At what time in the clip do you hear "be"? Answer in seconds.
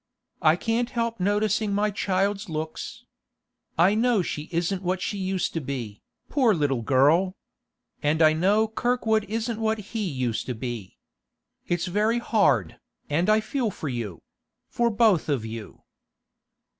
5.61-6.01, 10.55-10.97